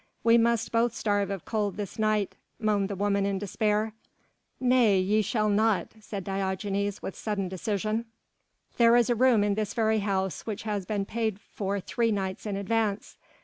[0.23, 3.93] "We must both starve of cold this night," moaned the woman in despair.
[4.59, 8.05] "Nay ye shall not!" said Diogenes with sudden decision.
[8.77, 12.47] "There is a room in this very house which has been paid for three nights
[12.47, 13.15] in advance.